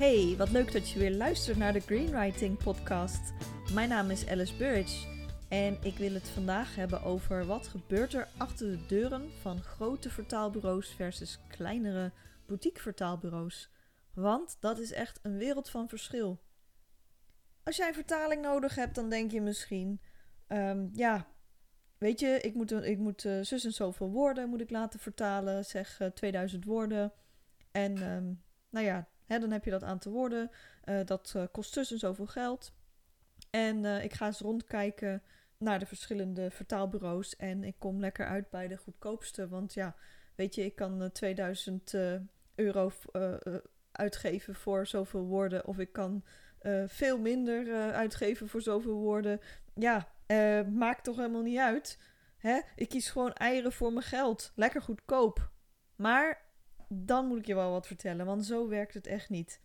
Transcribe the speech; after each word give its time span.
Hey, 0.00 0.34
wat 0.36 0.50
leuk 0.50 0.72
dat 0.72 0.90
je 0.90 0.98
weer 0.98 1.14
luistert 1.14 1.56
naar 1.56 1.72
de 1.72 1.80
Greenwriting 1.80 2.58
Podcast. 2.58 3.32
Mijn 3.72 3.88
naam 3.88 4.10
is 4.10 4.28
Alice 4.28 4.56
Burridge 4.56 5.06
en 5.48 5.78
ik 5.82 5.96
wil 5.96 6.12
het 6.12 6.28
vandaag 6.28 6.74
hebben 6.74 7.02
over 7.02 7.46
wat 7.46 7.68
gebeurt 7.68 8.14
er 8.14 8.28
achter 8.36 8.70
de 8.70 8.86
deuren 8.86 9.30
van 9.40 9.62
grote 9.62 10.10
vertaalbureaus 10.10 10.94
versus 10.94 11.38
kleinere 11.48 12.12
boutique 12.46 12.82
vertaalbureaus. 12.82 13.70
Want 14.14 14.56
dat 14.60 14.78
is 14.78 14.92
echt 14.92 15.18
een 15.22 15.36
wereld 15.36 15.70
van 15.70 15.88
verschil. 15.88 16.40
Als 17.62 17.76
jij 17.76 17.94
vertaling 17.94 18.42
nodig 18.42 18.74
hebt, 18.74 18.94
dan 18.94 19.10
denk 19.10 19.30
je 19.30 19.40
misschien, 19.40 20.00
ehm, 20.46 20.88
ja, 20.92 21.26
weet 21.98 22.20
je, 22.20 22.40
ik 22.40 22.54
moet, 22.54 22.72
ik 22.72 22.98
moet 22.98 23.24
uh, 23.24 23.42
zus 23.42 23.64
en 23.64 23.72
zoveel 23.72 24.10
woorden 24.10 24.48
moet 24.48 24.60
ik 24.60 24.70
laten 24.70 25.00
vertalen, 25.00 25.64
zeg 25.64 26.00
uh, 26.00 26.08
2000 26.08 26.64
woorden. 26.64 27.12
En 27.70 28.10
um, 28.10 28.42
nou 28.70 28.86
ja, 28.86 29.08
hè, 29.30 29.38
dan 29.38 29.50
heb 29.50 29.64
je 29.64 29.70
dat 29.70 29.82
aantal 29.82 30.12
woorden. 30.12 30.50
Uh, 30.84 31.00
dat 31.04 31.32
uh, 31.36 31.42
kost 31.52 31.72
zus 31.72 31.92
en 31.92 31.98
zoveel 31.98 32.26
geld. 32.26 32.72
En 33.50 33.84
uh, 33.84 34.04
ik 34.04 34.12
ga 34.12 34.26
eens 34.26 34.40
rondkijken 34.40 35.22
naar 35.58 35.78
de 35.78 35.86
verschillende 35.86 36.50
vertaalbureaus. 36.50 37.36
En 37.36 37.64
ik 37.64 37.74
kom 37.78 38.00
lekker 38.00 38.26
uit 38.26 38.50
bij 38.50 38.68
de 38.68 38.76
goedkoopste. 38.76 39.48
Want 39.48 39.74
ja, 39.74 39.96
weet 40.34 40.54
je, 40.54 40.64
ik 40.64 40.74
kan 40.74 41.10
2000 41.12 41.94
euro 42.54 42.92
uitgeven 43.92 44.54
voor 44.54 44.86
zoveel 44.86 45.24
woorden. 45.24 45.66
Of 45.66 45.78
ik 45.78 45.92
kan 45.92 46.24
veel 46.86 47.18
minder 47.18 47.92
uitgeven 47.92 48.48
voor 48.48 48.62
zoveel 48.62 48.94
woorden. 48.94 49.40
Ja, 49.74 50.08
maakt 50.62 51.04
toch 51.04 51.16
helemaal 51.16 51.42
niet 51.42 51.58
uit. 51.58 51.98
Hè? 52.36 52.60
Ik 52.76 52.88
kies 52.88 53.10
gewoon 53.10 53.32
eieren 53.32 53.72
voor 53.72 53.92
mijn 53.92 54.06
geld. 54.06 54.52
Lekker 54.54 54.82
goedkoop. 54.82 55.50
Maar 55.96 56.49
dan 56.92 57.26
moet 57.26 57.38
ik 57.38 57.46
je 57.46 57.54
wel 57.54 57.70
wat 57.70 57.86
vertellen, 57.86 58.26
want 58.26 58.44
zo 58.44 58.68
werkt 58.68 58.94
het 58.94 59.06
echt 59.06 59.28
niet. 59.28 59.60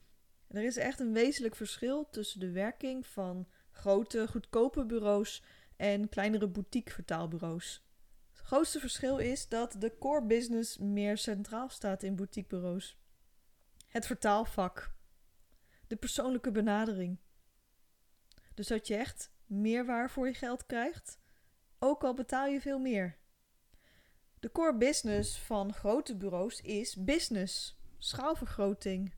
Er 0.47 0.63
is 0.63 0.77
echt 0.77 0.99
een 0.99 1.13
wezenlijk 1.13 1.55
verschil 1.55 2.09
tussen 2.09 2.39
de 2.39 2.51
werking 2.51 3.05
van 3.05 3.47
grote, 3.71 4.27
goedkope 4.27 4.85
bureaus 4.85 5.43
en 5.75 6.09
kleinere 6.09 6.47
boutique 6.47 6.93
vertaalbureaus. 6.93 7.87
Het 8.31 8.45
grootste 8.45 8.79
verschil 8.79 9.17
is 9.17 9.47
dat 9.47 9.75
de 9.79 9.97
core 9.97 10.25
business 10.25 10.77
meer 10.77 11.17
centraal 11.17 11.69
staat 11.69 12.03
in 12.03 12.15
boutiquebureaus. 12.15 12.97
Het 13.87 14.05
vertaalvak. 14.05 14.93
De 15.87 15.95
persoonlijke 15.95 16.51
benadering. 16.51 17.17
Dus 18.53 18.67
dat 18.67 18.87
je 18.87 18.95
echt 18.95 19.31
meer 19.45 19.85
waar 19.85 20.09
voor 20.09 20.27
je 20.27 20.33
geld 20.33 20.65
krijgt, 20.65 21.19
ook 21.79 22.03
al 22.03 22.13
betaal 22.13 22.47
je 22.47 22.61
veel 22.61 22.79
meer. 22.79 23.17
De 24.45 24.51
core 24.51 24.77
business 24.77 25.37
van 25.37 25.73
grote 25.73 26.15
bureaus 26.15 26.61
is 26.61 26.95
business, 26.95 27.77
schaalvergroting, 27.97 29.13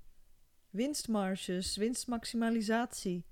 winstmarges, 0.69 1.75
winstmaximalisatie. 1.75 3.25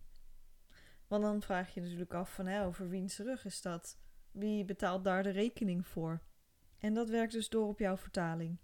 Want 1.07 1.23
dan 1.23 1.41
vraag 1.41 1.73
je 1.73 1.81
natuurlijk 1.81 2.13
af 2.13 2.33
van 2.33 2.47
hè, 2.47 2.65
over 2.65 2.89
wiens 2.89 3.17
rug 3.17 3.45
is 3.45 3.61
dat? 3.61 3.97
Wie 4.31 4.65
betaalt 4.65 5.03
daar 5.03 5.23
de 5.23 5.29
rekening 5.29 5.87
voor? 5.87 6.21
En 6.79 6.93
dat 6.93 7.09
werkt 7.09 7.33
dus 7.33 7.49
door 7.49 7.67
op 7.67 7.79
jouw 7.79 7.97
vertaling. 7.97 8.57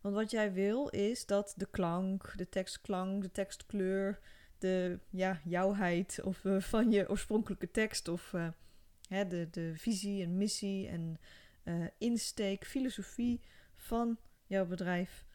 Want 0.00 0.14
wat 0.14 0.30
jij 0.30 0.52
wil 0.52 0.88
is 0.88 1.26
dat 1.26 1.54
de 1.56 1.66
klank, 1.70 2.32
de 2.36 2.48
tekstklank, 2.48 3.22
de 3.22 3.30
tekstkleur, 3.30 4.18
de 4.58 5.00
ja, 5.10 5.40
jouwheid 5.44 6.20
of, 6.22 6.44
uh, 6.44 6.60
van 6.60 6.90
je 6.90 7.08
oorspronkelijke 7.08 7.70
tekst 7.70 8.08
of 8.08 8.32
uh, 8.32 8.48
hè, 9.08 9.26
de, 9.26 9.50
de 9.50 9.72
visie 9.76 10.22
en 10.22 10.36
missie 10.36 10.88
en 10.88 11.18
uh, 11.68 11.86
insteek, 11.98 12.66
filosofie 12.66 13.40
van 13.74 14.18
jouw 14.46 14.66
bedrijf, 14.66 15.26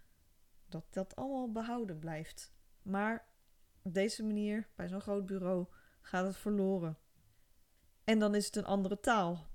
dat 0.70 0.86
dat 0.90 1.16
allemaal 1.16 1.52
behouden 1.52 2.00
blijft. 2.00 2.54
Maar 2.82 3.28
op 3.82 3.94
deze 3.94 4.24
manier, 4.24 4.68
bij 4.76 4.88
zo'n 4.88 5.02
groot 5.02 5.26
bureau, 5.26 5.66
gaat 6.02 6.26
het 6.26 6.38
verloren. 6.38 6.98
En 8.04 8.20
dan 8.20 8.36
is 8.36 8.46
het 8.46 8.56
een 8.56 8.66
andere 8.66 9.00
taal. 9.00 9.48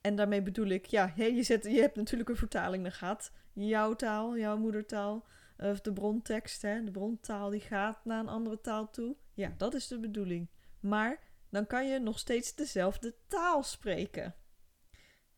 En 0.00 0.16
daarmee 0.16 0.42
bedoel 0.42 0.66
ik, 0.66 0.86
ja, 0.86 1.12
je, 1.16 1.42
zet, 1.42 1.64
je 1.64 1.80
hebt 1.80 1.96
natuurlijk 1.96 2.28
een 2.28 2.36
vertaling, 2.36 2.82
dan 2.82 2.92
gaat 2.92 3.32
jouw 3.52 3.94
taal, 3.94 4.38
jouw 4.38 4.56
moedertaal, 4.56 5.26
of 5.56 5.80
de 5.80 5.92
brontekst, 5.92 6.62
hè, 6.62 6.84
de 6.84 6.90
brontaal, 6.90 7.50
die 7.50 7.60
gaat 7.60 8.04
naar 8.04 8.20
een 8.20 8.28
andere 8.28 8.60
taal 8.60 8.90
toe. 8.90 9.16
Ja, 9.34 9.54
dat 9.56 9.74
is 9.74 9.86
de 9.86 9.98
bedoeling. 9.98 10.50
Maar 10.80 11.18
dan 11.48 11.66
kan 11.66 11.88
je 11.88 11.98
nog 11.98 12.18
steeds 12.18 12.54
dezelfde 12.54 13.14
taal 13.26 13.62
spreken. 13.62 14.34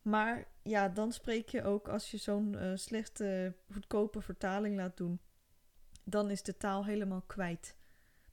Maar 0.01 0.47
ja, 0.63 0.89
dan 0.89 1.11
spreek 1.11 1.49
je 1.49 1.63
ook 1.63 1.87
als 1.87 2.11
je 2.11 2.17
zo'n 2.17 2.53
uh, 2.53 2.71
slechte, 2.75 3.55
goedkope 3.71 4.21
vertaling 4.21 4.75
laat 4.75 4.97
doen, 4.97 5.19
dan 6.03 6.29
is 6.29 6.43
de 6.43 6.57
taal 6.57 6.85
helemaal 6.85 7.21
kwijt. 7.21 7.75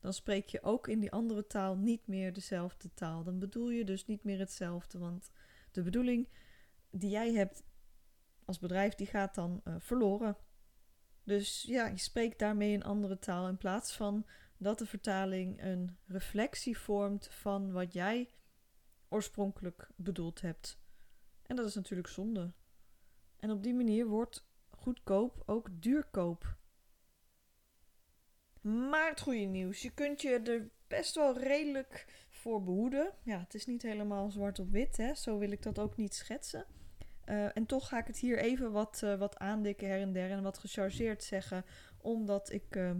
Dan 0.00 0.12
spreek 0.12 0.48
je 0.48 0.62
ook 0.62 0.88
in 0.88 1.00
die 1.00 1.12
andere 1.12 1.46
taal 1.46 1.76
niet 1.76 2.06
meer 2.06 2.32
dezelfde 2.32 2.94
taal. 2.94 3.24
Dan 3.24 3.38
bedoel 3.38 3.70
je 3.70 3.84
dus 3.84 4.06
niet 4.06 4.24
meer 4.24 4.38
hetzelfde, 4.38 4.98
want 4.98 5.30
de 5.72 5.82
bedoeling 5.82 6.28
die 6.90 7.10
jij 7.10 7.32
hebt 7.32 7.62
als 8.44 8.58
bedrijf, 8.58 8.94
die 8.94 9.06
gaat 9.06 9.34
dan 9.34 9.60
uh, 9.64 9.74
verloren. 9.78 10.36
Dus 11.24 11.62
ja, 11.62 11.86
je 11.86 11.98
spreekt 11.98 12.38
daarmee 12.38 12.74
een 12.74 12.84
andere 12.84 13.18
taal 13.18 13.48
in 13.48 13.58
plaats 13.58 13.92
van 13.92 14.26
dat 14.56 14.78
de 14.78 14.86
vertaling 14.86 15.62
een 15.62 15.96
reflectie 16.06 16.78
vormt 16.78 17.28
van 17.30 17.72
wat 17.72 17.92
jij 17.92 18.30
oorspronkelijk 19.08 19.90
bedoeld 19.96 20.40
hebt. 20.40 20.77
En 21.48 21.56
dat 21.56 21.66
is 21.66 21.74
natuurlijk 21.74 22.08
zonde. 22.08 22.52
En 23.36 23.50
op 23.50 23.62
die 23.62 23.74
manier 23.74 24.06
wordt 24.06 24.46
goedkoop 24.70 25.42
ook 25.46 25.68
duurkoop. 25.72 26.56
Maar 28.60 29.08
het 29.08 29.20
goede 29.20 29.38
nieuws, 29.38 29.82
je 29.82 29.90
kunt 29.90 30.22
je 30.22 30.38
er 30.38 30.68
best 30.86 31.14
wel 31.14 31.38
redelijk 31.38 32.26
voor 32.30 32.64
behoeden. 32.64 33.12
Ja, 33.22 33.38
het 33.38 33.54
is 33.54 33.66
niet 33.66 33.82
helemaal 33.82 34.30
zwart 34.30 34.58
op 34.58 34.70
wit, 34.70 34.96
hè? 34.96 35.14
zo 35.14 35.38
wil 35.38 35.50
ik 35.50 35.62
dat 35.62 35.78
ook 35.78 35.96
niet 35.96 36.14
schetsen. 36.14 36.66
Uh, 37.26 37.56
en 37.56 37.66
toch 37.66 37.88
ga 37.88 37.98
ik 37.98 38.06
het 38.06 38.18
hier 38.18 38.38
even 38.38 38.72
wat, 38.72 39.00
uh, 39.04 39.18
wat 39.18 39.38
aandikken 39.38 39.88
her 39.88 40.00
en 40.00 40.12
der 40.12 40.30
en 40.30 40.42
wat 40.42 40.58
gechargeerd 40.58 41.24
zeggen, 41.24 41.64
omdat 41.98 42.52
ik 42.52 42.76
uh, 42.76 42.90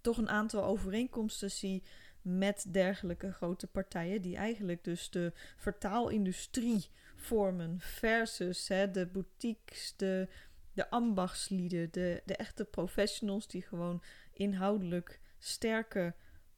toch 0.00 0.16
een 0.16 0.28
aantal 0.28 0.64
overeenkomsten 0.64 1.50
zie 1.50 1.82
met 2.22 2.66
dergelijke 2.72 3.32
grote 3.32 3.66
partijen, 3.66 4.22
die 4.22 4.36
eigenlijk 4.36 4.84
dus 4.84 5.10
de 5.10 5.32
vertaalindustrie 5.56 6.90
vormen 7.24 7.80
versus 7.80 8.68
hè, 8.68 8.90
de 8.90 9.06
boutiques, 9.06 9.94
de, 9.96 10.28
de 10.72 10.90
ambachtslieden, 10.90 11.92
de, 11.92 12.22
de 12.24 12.36
echte 12.36 12.64
professionals 12.64 13.46
die 13.46 13.62
gewoon 13.62 14.02
inhoudelijk 14.32 15.20
sterke 15.38 16.14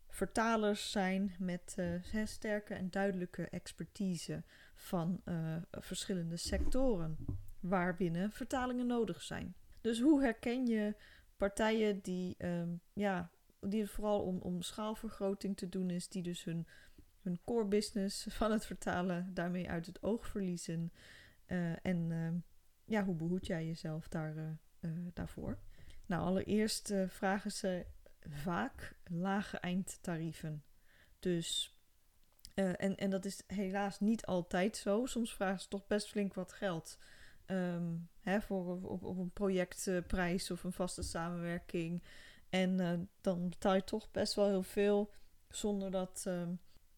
vertalers 0.08 0.90
zijn 0.90 1.34
met 1.38 1.76
uh, 1.78 2.26
sterke 2.26 2.74
en 2.74 2.90
duidelijke 2.90 3.48
expertise 3.48 4.42
van 4.74 5.20
uh, 5.24 5.56
verschillende 5.70 6.36
sectoren 6.36 7.16
waarbinnen 7.60 8.32
vertalingen 8.32 8.86
nodig 8.86 9.22
zijn. 9.22 9.54
Dus 9.80 10.00
hoe 10.00 10.22
herken 10.22 10.66
je 10.66 10.94
partijen 11.36 12.00
die, 12.00 12.44
um, 12.44 12.80
ja, 12.92 13.30
die 13.60 13.80
het 13.80 13.90
vooral 13.90 14.22
om, 14.22 14.38
om 14.38 14.62
schaalvergroting 14.62 15.56
te 15.56 15.68
doen 15.68 15.90
is, 15.90 16.08
die 16.08 16.22
dus 16.22 16.44
hun 16.44 16.66
hun 17.26 17.40
core 17.44 17.64
business 17.64 18.26
van 18.38 18.52
het 18.52 18.66
vertalen 18.66 19.34
daarmee 19.34 19.70
uit 19.70 19.86
het 19.86 20.02
oog 20.02 20.26
verliezen. 20.26 20.92
Uh, 21.46 21.86
en 21.86 22.10
uh, 22.10 22.28
ja, 22.84 23.04
hoe 23.04 23.14
behoed 23.14 23.46
jij 23.46 23.66
jezelf 23.66 24.08
daar, 24.08 24.36
uh, 24.36 24.90
daarvoor? 25.14 25.58
Nou, 26.06 26.22
allereerst 26.22 26.94
vragen 27.06 27.52
ze 27.52 27.86
vaak 28.28 28.96
lage 29.04 29.58
eindtarieven. 29.58 30.64
Dus, 31.18 31.78
en, 32.54 32.96
en 32.96 33.10
dat 33.10 33.24
is 33.24 33.42
helaas 33.46 34.00
niet 34.00 34.26
altijd 34.26 34.76
zo. 34.76 35.06
Soms 35.06 35.34
vragen 35.34 35.60
ze 35.60 35.68
toch 35.68 35.86
best 35.86 36.08
flink 36.08 36.34
wat 36.34 36.52
geld. 36.52 36.98
Um, 37.46 38.08
hè, 38.20 38.40
voor 38.40 38.82
op, 38.82 39.02
op 39.02 39.18
een 39.18 39.30
projectprijs 39.30 40.50
of 40.50 40.64
een 40.64 40.72
vaste 40.72 41.02
samenwerking. 41.02 42.02
En 42.48 43.08
dan 43.20 43.48
betaal 43.48 43.74
je 43.74 43.84
toch 43.84 44.10
best 44.10 44.34
wel 44.34 44.48
heel 44.48 44.62
veel 44.62 45.12
zonder 45.48 45.90
dat 45.90 46.24
ehm, 46.26 46.54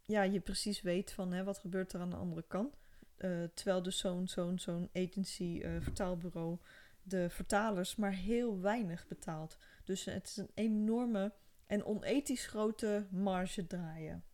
ja, 0.08 0.22
je 0.22 0.40
precies 0.40 0.82
weet 0.82 1.12
van 1.12 1.32
hè, 1.32 1.44
wat 1.44 1.58
gebeurt 1.58 1.92
er 1.92 2.00
aan 2.00 2.10
de 2.10 2.16
andere 2.16 2.44
kant. 2.46 2.76
Uh, 3.18 3.44
terwijl 3.54 3.82
dus 3.82 3.98
zo'n 3.98 4.28
zo'n 4.28 4.58
zo'n 4.58 4.90
agency, 4.92 5.60
uh, 5.64 5.70
vertaalbureau, 5.80 6.58
de 7.02 7.30
vertalers 7.30 7.96
maar 7.96 8.12
heel 8.12 8.60
weinig 8.60 9.06
betaalt. 9.06 9.58
Dus 9.84 10.04
het 10.04 10.26
is 10.26 10.36
een 10.36 10.50
enorme 10.54 11.32
en 11.66 11.84
onethisch 11.84 12.46
grote 12.46 13.06
marge 13.10 13.66
draaien. 13.66 14.24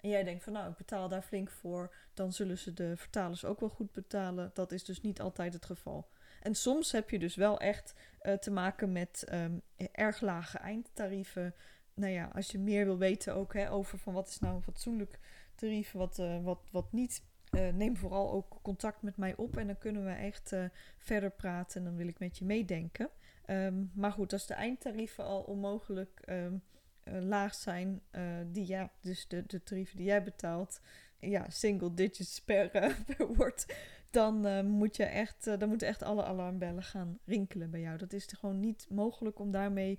En 0.00 0.08
jij 0.08 0.24
denkt 0.24 0.44
van 0.44 0.52
nou, 0.52 0.70
ik 0.70 0.76
betaal 0.76 1.08
daar 1.08 1.22
flink 1.22 1.50
voor, 1.50 1.94
dan 2.14 2.32
zullen 2.32 2.58
ze 2.58 2.72
de 2.72 2.96
vertalers 2.96 3.44
ook 3.44 3.60
wel 3.60 3.68
goed 3.68 3.92
betalen. 3.92 4.50
Dat 4.54 4.72
is 4.72 4.84
dus 4.84 5.00
niet 5.00 5.20
altijd 5.20 5.52
het 5.52 5.64
geval. 5.64 6.08
En 6.42 6.54
soms 6.54 6.92
heb 6.92 7.10
je 7.10 7.18
dus 7.18 7.34
wel 7.34 7.60
echt 7.60 7.94
uh, 8.22 8.32
te 8.32 8.50
maken 8.50 8.92
met 8.92 9.26
um, 9.32 9.62
erg 9.92 10.20
lage 10.20 10.58
eindtarieven 10.58 11.54
nou 12.00 12.12
ja, 12.12 12.30
als 12.34 12.50
je 12.50 12.58
meer 12.58 12.84
wil 12.84 12.98
weten 12.98 13.34
ook 13.34 13.54
hè, 13.54 13.70
over 13.70 13.98
van 13.98 14.12
wat 14.12 14.28
is 14.28 14.38
nou 14.38 14.54
een 14.54 14.62
fatsoenlijk 14.62 15.18
tarief, 15.54 15.92
wat, 15.92 16.18
uh, 16.18 16.42
wat, 16.42 16.60
wat 16.70 16.92
niet. 16.92 17.22
Uh, 17.50 17.68
neem 17.68 17.96
vooral 17.96 18.32
ook 18.32 18.58
contact 18.62 19.02
met 19.02 19.16
mij 19.16 19.36
op 19.36 19.56
en 19.56 19.66
dan 19.66 19.78
kunnen 19.78 20.04
we 20.04 20.10
echt 20.10 20.52
uh, 20.52 20.64
verder 20.98 21.30
praten 21.30 21.80
en 21.80 21.84
dan 21.84 21.96
wil 21.96 22.08
ik 22.08 22.18
met 22.18 22.38
je 22.38 22.44
meedenken. 22.44 23.10
Ehm, 23.44 23.84
maar 23.92 24.12
goed, 24.12 24.32
als 24.32 24.46
de 24.46 24.54
eindtarieven 24.54 25.24
al 25.24 25.42
onmogelijk 25.42 26.20
ehm, 26.24 26.54
eh, 27.02 27.20
laag 27.22 27.54
zijn, 27.54 28.02
die 28.46 28.66
ja, 28.66 28.90
dus 29.00 29.28
de, 29.28 29.46
de 29.46 29.62
tarieven 29.62 29.96
die 29.96 30.06
jij 30.06 30.22
betaalt, 30.22 30.80
ja, 31.18 31.50
single 31.50 31.94
digits 31.94 32.40
per, 32.40 32.68
per 33.16 33.34
woord, 33.34 33.74
dan 34.10 34.66
moet 34.66 34.96
je 34.96 35.04
echt, 35.04 35.44
dan 35.44 35.68
moeten 35.68 35.88
echt 35.88 36.02
alle 36.02 36.24
alarmbellen 36.24 36.82
gaan 36.82 37.18
rinkelen 37.24 37.70
bij 37.70 37.80
jou. 37.80 37.98
Dat 37.98 38.12
is 38.12 38.26
gewoon 38.26 38.60
niet 38.60 38.86
mogelijk 38.90 39.38
om 39.38 39.50
daarmee 39.50 39.98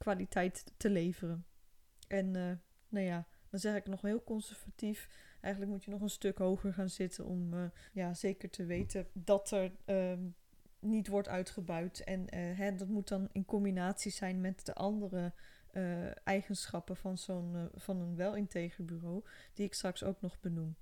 kwaliteit 0.00 0.64
te 0.76 0.90
leveren. 0.90 1.46
En 2.08 2.30
nou 2.88 3.04
ja, 3.04 3.26
dan 3.50 3.60
zeg 3.60 3.76
ik 3.76 3.86
nog 3.86 4.02
heel 4.02 4.24
conservatief. 4.24 5.08
Eigenlijk 5.40 5.72
moet 5.72 5.84
je 5.84 5.90
nog 5.90 6.00
een 6.00 6.10
stuk 6.10 6.38
hoger 6.38 6.72
gaan 6.72 6.88
zitten 6.88 7.24
om 7.24 7.70
ja, 7.92 8.14
zeker 8.14 8.50
te 8.50 8.64
weten 8.64 9.06
dat 9.12 9.50
er 9.50 9.72
ehm, 9.84 10.28
niet 10.80 11.08
wordt 11.08 11.28
uitgebuit. 11.28 12.04
En 12.04 12.34
hè, 12.34 12.74
dat 12.74 12.88
moet 12.88 13.08
dan 13.08 13.28
in 13.32 13.44
combinatie 13.44 14.10
zijn 14.10 14.40
met 14.40 14.66
de 14.66 14.74
andere 14.74 15.32
eigenschappen 16.24 16.96
van, 16.96 17.18
zo'n, 17.18 17.70
van 17.74 18.00
een 18.00 18.16
wel-integer 18.16 18.84
bureau, 18.84 19.24
die 19.54 19.66
ik 19.66 19.74
straks 19.74 20.04
ook 20.04 20.20
nog 20.20 20.40
benoem. 20.40 20.76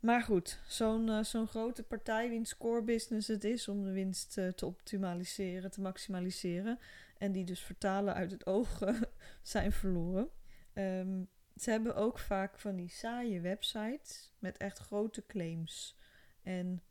Maar 0.00 0.22
goed, 0.22 0.60
zo'n 0.66 1.08
uh, 1.08 1.22
zo'n 1.22 1.46
grote 1.46 1.82
partij 1.82 2.28
wiens 2.28 2.56
core 2.56 2.82
business 2.82 3.28
het 3.28 3.44
is 3.44 3.68
om 3.68 3.84
de 3.84 3.92
winst 3.92 4.32
te 4.32 4.66
optimaliseren, 4.66 5.70
te 5.70 5.80
maximaliseren, 5.80 6.78
en 7.18 7.32
die 7.32 7.44
dus 7.44 7.60
vertalen 7.60 8.14
uit 8.14 8.30
het 8.30 8.46
oog 8.46 8.82
zijn 9.42 9.72
verloren. 9.72 10.30
Um, 10.74 11.28
ze 11.56 11.70
hebben 11.70 11.94
ook 11.94 12.18
vaak 12.18 12.58
van 12.58 12.76
die 12.76 12.88
saaie 12.88 13.40
websites 13.40 14.32
met 14.38 14.56
echt 14.56 14.78
grote 14.78 15.26
claims. 15.26 15.98
En 16.42 16.82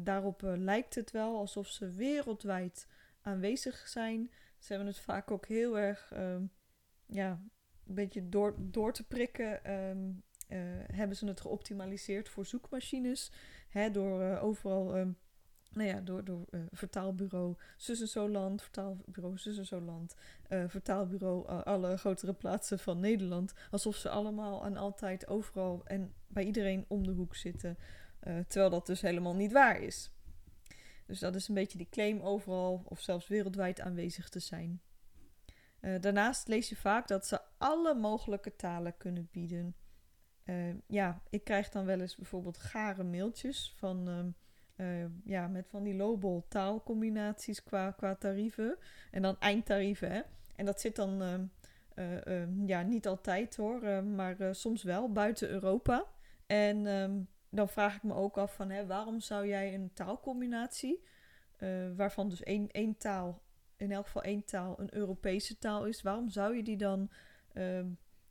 daarop 0.00 0.42
lijkt 0.42 0.94
het 0.94 1.10
wel 1.10 1.36
alsof 1.36 1.68
ze 1.68 1.90
wereldwijd 1.90 2.86
aanwezig 3.20 3.88
zijn, 3.88 4.30
ze 4.64 4.72
hebben 4.72 4.86
het 4.86 4.98
vaak 4.98 5.30
ook 5.30 5.46
heel 5.46 5.78
erg, 5.78 6.12
um, 6.16 6.52
ja, 7.06 7.30
een 7.86 7.94
beetje 7.94 8.28
door, 8.28 8.54
door 8.58 8.92
te 8.92 9.06
prikken. 9.06 9.72
Um, 9.72 10.22
uh, 10.48 10.58
hebben 10.92 11.16
ze 11.16 11.26
het 11.26 11.40
geoptimaliseerd 11.40 12.28
voor 12.28 12.46
zoekmachines. 12.46 13.32
Hè, 13.68 13.90
door 13.90 14.22
uh, 14.22 14.44
overal, 14.44 14.96
um, 14.96 15.16
nou 15.70 15.88
ja, 15.88 16.00
door, 16.00 16.24
door 16.24 16.44
vertaalbureau 16.70 17.54
Zus 17.76 18.00
Zo 18.00 18.28
Land, 18.28 18.62
vertaalbureau 18.62 19.38
Zus 19.38 19.70
en 19.70 20.70
vertaalbureau 20.70 21.48
alle 21.62 21.96
grotere 21.96 22.32
plaatsen 22.32 22.78
van 22.78 23.00
Nederland. 23.00 23.52
Alsof 23.70 23.96
ze 23.96 24.08
allemaal 24.08 24.64
en 24.64 24.76
altijd 24.76 25.26
overal 25.26 25.82
en 25.84 26.14
bij 26.26 26.44
iedereen 26.44 26.84
om 26.88 27.06
de 27.06 27.12
hoek 27.12 27.34
zitten. 27.34 27.78
terwijl 28.20 28.70
dat 28.70 28.86
dus 28.86 29.00
helemaal 29.00 29.34
niet 29.34 29.52
waar 29.52 29.80
is. 29.80 30.10
Dus 31.06 31.18
dat 31.18 31.34
is 31.34 31.48
een 31.48 31.54
beetje 31.54 31.78
die 31.78 31.88
claim 31.90 32.20
overal 32.20 32.82
of 32.84 33.00
zelfs 33.00 33.28
wereldwijd 33.28 33.80
aanwezig 33.80 34.28
te 34.28 34.40
zijn. 34.40 34.80
Daarnaast 36.00 36.48
lees 36.48 36.68
je 36.68 36.76
vaak 36.76 37.08
dat 37.08 37.26
ze 37.26 37.40
alle 37.58 37.94
mogelijke 37.94 38.56
talen 38.56 38.96
kunnen 38.96 39.28
bieden. 39.32 39.74
Uh, 40.44 40.74
ja, 40.86 41.22
ik 41.30 41.44
krijg 41.44 41.68
dan 41.68 41.84
wel 41.84 42.00
eens 42.00 42.16
bijvoorbeeld 42.16 42.58
gare 42.58 43.04
mailtjes 43.04 43.74
van, 43.76 44.32
uh, 44.76 45.04
ja, 45.24 45.48
met 45.48 45.66
van 45.68 45.82
die 45.82 45.94
lowball 45.94 46.42
taalcombinaties 46.48 47.62
qua, 47.62 47.90
qua 47.90 48.14
tarieven. 48.14 48.76
En 49.10 49.22
dan 49.22 49.36
eindtarieven, 49.38 50.10
hè. 50.10 50.20
En 50.56 50.64
dat 50.64 50.80
zit 50.80 50.96
dan, 50.96 51.50
ja, 52.66 52.82
niet 52.82 53.06
altijd 53.06 53.56
hoor, 53.56 54.04
maar 54.04 54.54
soms 54.54 54.82
wel 54.82 55.12
buiten 55.12 55.48
Europa. 55.48 56.04
En 56.46 57.28
dan 57.50 57.68
vraag 57.68 57.96
ik 57.96 58.02
me 58.02 58.14
ook 58.14 58.38
af 58.38 58.54
van 58.54 58.70
hè, 58.70 58.86
waarom 58.86 59.20
zou 59.20 59.46
jij 59.46 59.74
een 59.74 59.92
taalcombinatie, 59.92 61.04
uh, 61.58 61.96
waarvan 61.96 62.28
dus 62.28 62.42
één, 62.42 62.70
één 62.70 62.96
taal, 62.96 63.42
in 63.76 63.92
elk 63.92 64.06
geval 64.06 64.22
één 64.22 64.44
taal, 64.44 64.80
een 64.80 64.94
Europese 64.94 65.58
taal 65.58 65.84
is, 65.84 66.02
waarom 66.02 66.28
zou 66.28 66.56
je 66.56 66.62
die 66.62 66.76
dan, 66.76 67.10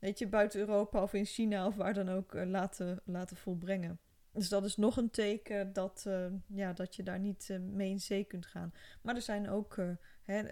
weet 0.03 0.19
je, 0.19 0.27
buiten 0.27 0.59
Europa 0.59 1.03
of 1.03 1.13
in 1.13 1.25
China 1.25 1.67
of 1.67 1.75
waar 1.75 1.93
dan 1.93 2.09
ook 2.09 2.33
uh, 2.33 2.45
laten, 2.45 3.01
laten 3.05 3.37
volbrengen? 3.37 3.99
Dus 4.31 4.49
dat 4.49 4.65
is 4.65 4.75
nog 4.75 4.97
een 4.97 5.09
teken 5.09 5.73
dat, 5.73 6.03
uh, 6.07 6.25
ja, 6.47 6.73
dat 6.73 6.95
je 6.95 7.03
daar 7.03 7.19
niet 7.19 7.47
uh, 7.51 7.59
mee 7.59 7.89
in 7.89 7.99
zee 7.99 8.23
kunt 8.23 8.45
gaan. 8.45 8.73
Maar 9.01 9.15
er 9.15 9.21
zijn 9.21 9.49
ook 9.49 9.77
hè, 10.23 10.43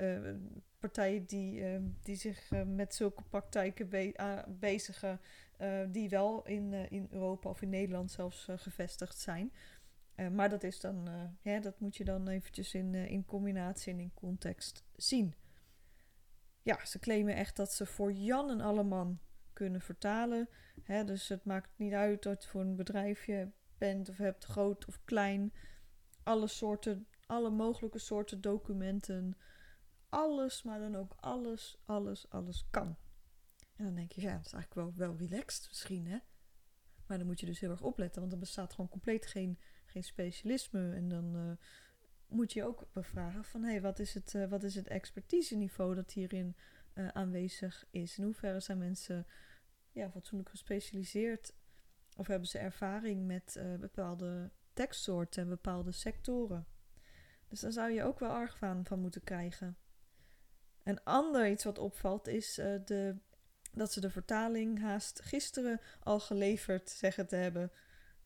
partijen 0.80 1.26
die, 1.26 1.64
die 2.02 2.16
zich 2.16 2.52
met 2.66 2.96
zulke 2.96 3.24
praktijken 3.24 3.90
be 3.90 4.44
bezigen. 4.60 5.20
Die 5.88 6.10
wel 6.10 6.46
in, 6.46 6.74
in 6.74 7.08
Europa 7.12 7.50
of 7.50 7.62
in 7.62 7.70
Nederland 7.70 8.12
zelfs 8.12 8.48
gevestigd 8.56 9.18
zijn. 9.18 9.52
maar 10.32 10.50
dat, 10.50 10.64
is 10.64 10.80
dan, 10.80 11.10
ja, 11.42 11.60
dat 11.60 11.80
moet 11.80 11.96
je 11.96 12.04
dan 12.04 12.28
eventjes 12.28 12.74
in, 12.74 12.96
in 12.96 13.26
combinatie 13.26 13.94
en 13.94 14.00
in 14.00 14.14
context 14.14 14.84
zien. 14.96 15.36
Ja, 16.62 16.86
ze 16.86 17.00
claimen 17.00 17.36
echt 17.36 17.56
dat 17.56 17.74
ze 17.74 17.86
voor 17.86 18.12
Jan 18.12 18.50
en 18.50 18.62
Alleman 18.62 19.20
kunnen 19.62 19.82
vertalen. 19.82 20.50
Hè, 20.84 21.04
dus 21.04 21.28
het 21.28 21.46
maakt 21.46 21.70
niet 21.76 21.94
uit 21.94 22.24
dat 22.24 22.44
je 22.44 22.50
voor 22.50 22.62
een 22.62 22.76
bedrijfje 22.76 23.52
bent 23.78 24.10
of 24.10 24.18
hebt, 24.18 24.44
groot 24.44 24.86
of 24.86 25.02
klein. 25.06 25.54
Alle 26.24 26.48
soorten, 26.48 27.08
alle 27.26 27.50
mogelijke 27.50 28.00
soorten 28.00 28.42
documenten. 28.42 29.38
Alles, 30.10 30.64
maar 30.64 30.80
dan 30.80 30.96
ook 30.96 31.14
alles, 31.20 31.82
alles, 31.86 32.30
alles 32.30 32.68
kan. 32.70 32.98
En 33.76 33.86
dan 33.86 33.96
denk 33.96 34.12
je, 34.12 34.22
ja, 34.22 34.36
dat 34.36 34.46
is 34.46 34.54
eigenlijk 34.54 34.98
wel, 34.98 35.08
wel 35.08 35.18
relaxed 35.18 35.68
misschien, 35.68 36.08
hè? 36.08 36.18
Maar 37.06 37.18
dan 37.18 37.28
moet 37.28 37.40
je 37.40 37.46
dus 37.46 37.60
heel 37.60 37.72
erg 37.72 37.82
opletten, 37.82 38.22
want 38.22 38.34
er 38.34 38.40
bestaat 38.40 38.74
gewoon 38.74 38.90
compleet 38.90 39.26
geen, 39.26 39.60
geen 39.86 40.04
specialisme. 40.04 40.94
En 40.94 41.08
dan 41.08 41.36
uh, 41.36 41.52
moet 42.28 42.54
je 42.54 42.66
ook 42.66 42.88
bevragen 42.94 43.44
van, 43.44 43.64
hé, 43.64 43.70
hey, 43.72 43.82
wat 43.82 44.00
is 44.00 44.14
het, 44.14 44.34
uh, 44.34 44.50
wat 44.50 44.64
is 44.64 44.76
het 44.76 44.88
expertiseniveau 44.88 45.96
dat 45.96 46.12
hierin 46.12 46.56
uh, 46.94 47.08
aanwezig 47.08 47.86
is? 47.92 48.18
In 48.18 48.24
hoeverre 48.24 48.60
zijn 48.60 48.78
mensen 48.78 49.28
ja, 49.92 50.10
fatsoenlijk 50.10 50.50
gespecialiseerd? 50.50 51.54
Of 52.18 52.28
hebben 52.28 52.48
ze 52.48 52.58
ervaring 52.58 53.26
met 53.26 53.62
bepaalde 53.80 54.52
tekstsoorten 54.74 55.42
en 55.42 55.50
bepaalde 55.50 55.92
sectoren? 55.92 56.68
Dus 57.48 57.60
daar 57.60 57.72
zou 57.72 57.92
je 57.92 58.04
ook 58.04 58.20
wel 58.20 58.30
argwaan 58.30 58.86
van 58.86 59.00
moeten 59.00 59.24
krijgen. 59.24 59.78
Een 60.84 61.04
ander 61.04 61.50
iets 61.50 61.64
wat 61.64 61.78
opvalt 61.78 62.28
is 62.28 62.56
de 62.86 63.16
dat 63.74 63.92
ze 63.92 64.00
de 64.00 64.10
vertaling 64.10 64.80
haast 64.80 65.22
gisteren 65.22 65.80
al 66.04 66.20
geleverd 66.20 66.90
zeggen 66.90 67.28
te 67.28 67.36
hebben 67.36 67.72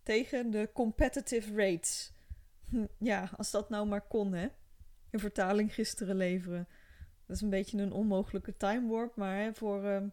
tegen 0.04 0.52
de 0.52 0.70
competitive 0.74 1.56
rates. 1.56 2.14
Hm, 2.70 2.86
ja, 3.00 3.30
als 3.38 3.52
dat 3.52 3.70
nou 3.70 3.88
maar 3.88 4.08
kon, 4.08 4.34
hè? 4.34 4.48
Een 5.10 5.20
vertaling 5.20 5.74
gisteren 5.74 6.16
leveren. 6.16 6.68
Dat 7.26 7.36
is 7.36 7.42
een 7.42 7.50
beetje 7.50 7.78
een 7.78 7.92
onmogelijke 7.92 8.58
time 8.58 8.88
warp, 8.88 9.16
maar 9.16 9.38
hè, 9.38 9.54
voor, 9.54 9.84
uh, 9.84 10.04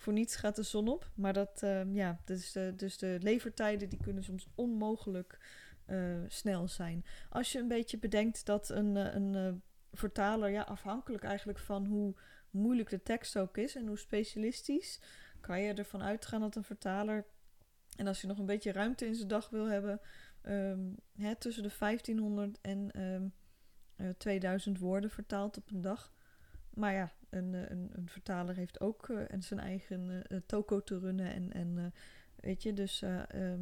voor 0.00 0.12
niets 0.12 0.36
gaat 0.36 0.56
de 0.56 0.62
zon 0.62 0.88
op. 0.88 1.10
Maar 1.14 1.32
dat, 1.32 1.60
uh, 1.64 1.94
ja, 1.94 2.20
dus, 2.24 2.56
dus 2.76 2.98
de 2.98 3.18
levertijden 3.20 3.88
die 3.88 4.00
kunnen 4.02 4.24
soms 4.24 4.48
onmogelijk 4.54 5.38
eh, 5.86 5.98
snel 6.28 6.68
zijn. 6.68 7.04
Als 7.28 7.52
je 7.52 7.58
een 7.58 7.68
beetje 7.68 7.98
bedenkt 7.98 8.46
dat 8.46 8.68
een, 8.68 8.96
een 8.96 9.62
vertaler, 9.92 10.50
ja, 10.50 10.62
afhankelijk 10.62 11.24
eigenlijk 11.24 11.58
van 11.58 11.86
hoe 11.86 12.14
moeilijk 12.50 12.90
de 12.90 13.02
tekst 13.02 13.38
ook 13.38 13.56
is 13.56 13.76
en 13.76 13.86
hoe 13.86 13.98
specialistisch, 13.98 15.00
kan 15.40 15.60
je 15.60 15.74
ervan 15.74 16.02
uitgaan 16.02 16.40
dat 16.40 16.56
een 16.56 16.64
vertaler, 16.64 17.26
en 17.96 18.06
als 18.06 18.20
je 18.20 18.26
nog 18.26 18.38
een 18.38 18.46
beetje 18.46 18.72
ruimte 18.72 19.06
in 19.06 19.14
zijn 19.14 19.28
dag 19.28 19.50
wil 19.50 19.66
hebben, 19.66 20.00
um, 20.42 20.96
hè, 21.16 21.34
tussen 21.34 21.62
de 21.62 21.72
1500 21.78 22.58
en 22.60 23.00
um, 23.02 23.32
uh, 23.96 24.08
2000 24.18 24.78
woorden 24.78 25.10
vertaalt 25.10 25.56
op 25.56 25.70
een 25.70 25.80
dag. 25.80 26.12
Maar 26.74 26.92
ja, 26.92 27.12
een, 27.30 27.54
eh, 27.54 27.70
een, 27.70 27.90
een 27.92 28.08
vertaler 28.08 28.56
heeft 28.56 28.80
ook 28.80 29.08
uh, 29.08 29.22
zijn 29.38 29.60
eigen 29.60 30.24
uh, 30.28 30.38
toko 30.46 30.82
te 30.82 30.98
runnen 30.98 31.32
en, 31.32 31.52
en 31.52 31.94
weet 32.34 32.62
je, 32.62 32.72
dus, 32.72 33.04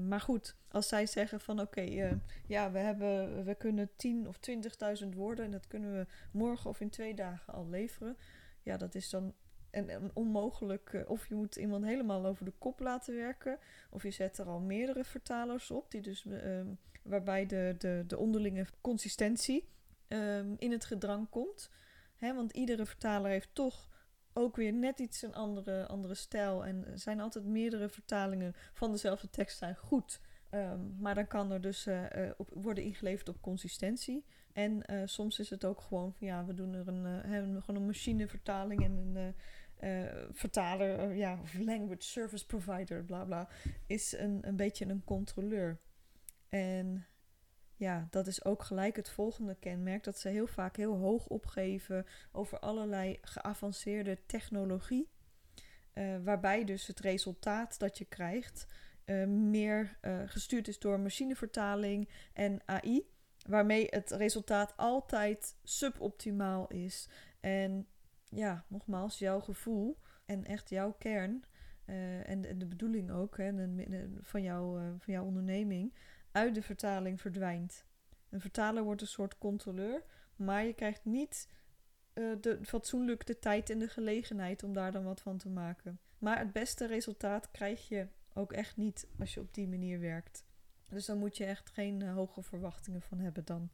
maar 0.08 0.20
goed, 0.20 0.54
als 0.68 0.88
zij 0.88 1.06
zeggen 1.06 1.40
van 1.40 1.60
oké, 1.60 1.80
ja, 2.46 2.70
we, 2.72 2.78
hebben, 2.78 3.44
we 3.44 3.54
kunnen 3.54 3.90
10 3.96 4.28
of 4.28 4.38
20.000 5.02 5.08
woorden 5.08 5.44
en 5.44 5.50
dat 5.50 5.66
kunnen 5.66 5.92
we 5.92 6.06
morgen 6.30 6.70
of 6.70 6.80
in 6.80 6.90
twee 6.90 7.14
dagen 7.14 7.54
al 7.54 7.68
leveren, 7.68 8.16
ja, 8.62 8.76
dat 8.76 8.94
is 8.94 9.10
dan 9.10 9.34
een, 9.70 10.10
onmogelijk. 10.14 11.04
Of 11.06 11.28
je 11.28 11.34
moet 11.34 11.56
iemand 11.56 11.84
helemaal 11.84 12.26
over 12.26 12.44
de 12.44 12.52
kop 12.58 12.80
laten 12.80 13.14
werken. 13.14 13.58
Of 13.90 14.02
je 14.02 14.10
zet 14.10 14.38
er 14.38 14.46
al 14.46 14.60
meerdere 14.60 15.04
vertalers 15.04 15.70
op, 15.70 15.90
die 15.90 16.00
dus, 16.00 16.25
uh, 16.25 16.60
waarbij 17.02 17.46
de, 17.46 17.75
de, 17.78 18.04
de 18.06 18.18
onderlinge 18.18 18.66
consistentie 18.80 19.68
um, 20.08 20.54
in 20.58 20.72
het 20.72 20.84
gedrang 20.84 21.28
komt. 21.30 21.70
Hè, 22.18 22.34
want 22.34 22.52
iedere 22.52 22.87
vertaler 22.87 23.30
heeft 23.30 23.48
toch 23.52 23.88
ook 24.32 24.56
weer 24.56 24.72
net 24.72 24.98
iets 24.98 25.22
een 25.22 25.34
andere, 25.34 25.87
andere 25.87 26.14
stijl. 26.14 26.64
En 26.64 26.87
er 26.87 26.98
zijn 26.98 27.20
altijd 27.20 27.44
meerdere 27.44 27.88
vertalingen 27.88 28.54
van 28.72 28.92
dezelfde 28.92 29.30
tekst 29.30 29.58
zijn 29.58 29.76
goed. 29.76 30.20
Um, 30.50 30.96
maar 30.98 31.14
dan 31.14 31.26
kan 31.26 31.50
er 31.50 31.60
dus 31.60 31.87
uh, 31.87 32.06
op, 32.37 32.50
worden 32.54 32.84
ingeleverd 32.84 33.28
op 33.28 33.40
consistentie. 33.40 34.25
En 34.52 34.82
uh, 34.90 35.02
soms 35.04 35.38
is 35.38 35.50
het 35.50 35.64
ook 35.64 35.80
gewoon 35.80 36.14
van 36.14 36.26
ja, 36.26 36.44
we 36.44 36.54
doen 36.54 36.75
er 36.75 36.88
een, 36.88 37.04
hebben 37.04 37.62
gewoon 37.62 37.80
een 37.80 37.87
machinevertaling 37.87 38.84
en 38.84 38.92
een 38.96 39.34
vertaler, 40.32 41.14
ja, 41.14 41.38
of 41.42 41.58
language 41.58 42.02
service 42.02 42.46
provider, 42.46 43.04
bla 43.04 43.25
bla, 43.25 43.48
is 43.87 44.12
een, 44.12 44.38
een 44.48 44.56
beetje 44.56 44.87
een 44.87 45.04
controleur. 45.04 45.80
En 46.48 47.06
ja, 47.78 48.06
dat 48.11 48.26
is 48.26 48.44
ook 48.44 48.62
gelijk 48.62 48.97
het 48.97 49.11
volgende 49.11 49.54
kenmerk: 49.54 50.04
dat 50.04 50.18
ze 50.18 50.28
heel 50.28 50.47
vaak 50.47 50.76
heel 50.76 50.97
hoog 50.97 51.26
opgeven 51.26 52.06
over 52.32 52.58
allerlei 52.58 53.18
geavanceerde 53.23 54.18
technologie. 54.26 55.11
Uh, 55.94 56.16
waarbij 56.25 56.64
dus 56.64 56.87
het 56.87 57.00
resultaat 57.00 57.78
dat 57.78 57.99
je 57.99 58.04
krijgt 58.04 58.66
uh, 59.06 59.26
meer 59.26 59.99
uh, 60.02 60.20
gestuurd 60.26 60.68
is 60.68 60.78
door 60.78 61.00
machinevertaling 61.00 62.08
en 62.32 62.61
AI. 62.64 63.11
Waarmee 63.49 63.87
het 63.90 64.11
resultaat 64.11 64.76
altijd 64.76 65.56
suboptimaal 65.62 66.68
is. 66.68 67.08
En 67.40 67.87
ja, 68.28 68.64
nogmaals, 68.68 69.18
jouw 69.18 69.40
gevoel 69.40 69.99
en 70.26 70.44
echt 70.44 70.68
jouw 70.68 70.92
kern. 70.92 71.44
en, 72.25 72.58
de 72.58 72.66
bedoeling 72.66 73.11
ook 73.11 73.37
hè, 73.37 73.52
van, 74.23 74.42
jou, 74.42 74.80
van 74.99 75.12
jouw 75.12 75.25
onderneming 75.25 75.92
uit 76.32 76.54
de 76.54 76.62
vertaling 76.62 77.20
verdwijnt. 77.20 77.85
Een 78.28 78.40
vertaler 78.40 78.82
wordt 78.82 79.00
een 79.00 79.06
soort 79.06 79.38
controleur, 79.38 80.04
maar 80.37 80.64
je 80.64 80.73
krijgt 80.73 81.04
niet 81.04 81.49
uh, 82.14 82.37
de, 82.40 82.58
fatsoenlijk 82.64 83.26
de 83.26 83.38
tijd 83.38 83.70
en 83.70 83.78
de 83.78 83.88
gelegenheid 83.88 84.62
om 84.62 84.73
daar 84.73 84.92
dan 84.92 85.04
wat 85.04 85.20
van 85.20 85.38
te 85.38 85.49
maken. 85.49 86.00
Maar 86.18 86.38
het 86.38 86.52
beste 86.52 86.87
resultaat 86.87 87.50
krijg 87.50 87.88
je 87.88 88.06
ook 88.35 88.52
echt 88.52 88.76
niet 88.76 89.06
als 89.18 89.35
je 89.35 89.40
op 89.40 89.54
die 89.54 89.68
manier 89.68 90.00
werkt. 90.00 90.44
Dus 90.88 91.06
dan 91.06 91.18
moet 91.18 91.37
je 91.37 91.44
echt 91.44 91.70
geen 91.70 92.00
uh, 92.00 92.14
hoge 92.14 92.42
verwachtingen 92.42 93.02
van 93.02 93.18
hebben 93.18 93.44
dan. 93.44 93.70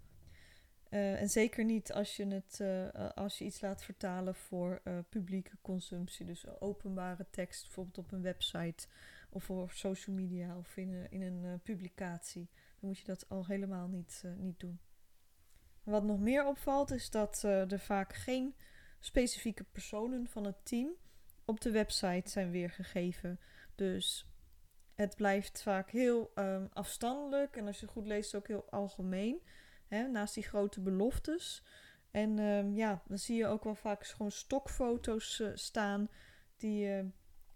Uh, 0.90 1.20
en 1.20 1.28
zeker 1.28 1.64
niet 1.64 1.92
als 1.92 2.16
je, 2.16 2.26
het, 2.26 2.61
als 3.14 3.38
je 3.38 3.44
iets 3.44 3.61
laat 3.61 3.84
vertalen 3.84 4.34
voor 4.34 4.82
publieke 5.08 5.56
consumptie. 5.62 6.26
Dus 6.26 6.61
openbare 6.61 7.26
tekst, 7.30 7.62
bijvoorbeeld 7.62 7.99
op 7.99 8.12
een 8.12 8.23
website 8.23 8.87
of 9.35 9.45
voor 9.45 9.71
social 9.71 10.17
media 10.17 10.57
of 10.57 10.76
in 10.76 11.09
een, 11.11 11.45
een 11.45 11.61
publicatie. 11.61 12.49
Dan 12.81 12.88
moet 12.88 12.99
je 12.99 13.05
dat 13.05 13.29
al 13.29 13.47
helemaal 13.47 13.88
niet, 13.88 14.25
niet 14.37 14.61
doen. 14.61 14.81
Wat 15.83 16.05
nog 16.05 16.19
meer 16.19 16.47
opvalt 16.47 16.91
is 16.91 17.11
dat 17.11 17.43
er 17.43 17.81
vaak 17.81 18.14
geen 18.14 18.55
specifieke 19.00 19.64
personen 19.64 20.29
van 20.29 20.45
het 20.45 20.64
team 20.64 20.91
op 21.45 21.61
de 21.61 21.71
website 21.71 22.31
zijn 22.31 22.50
weergegeven. 22.50 23.41
Dus 23.75 24.29
het 24.95 25.17
blijft 25.17 25.62
vaak 25.62 25.91
heel 25.91 26.33
um, 26.35 26.69
afstandelijk 26.73 27.57
en 27.57 27.67
als 27.67 27.81
je 27.81 27.87
goed 27.87 28.07
leest 28.07 28.35
ook 28.35 28.49
heel 28.49 28.71
algemeen. 28.71 29.43
Hè, 29.87 30.09
naast 30.09 30.35
die 30.35 30.43
grote 30.43 30.81
beloftes. 30.81 31.64
En 32.11 32.38
um, 32.38 32.75
ja, 32.75 33.03
dan 33.07 33.19
zie 33.19 33.37
je 33.37 33.47
ook 33.47 33.64
wel 33.64 33.75
vaak 33.75 34.07
gewoon 34.07 34.31
stokfoto's 34.31 35.43
staan 35.55 36.09
die 36.57 36.79
je 36.79 37.11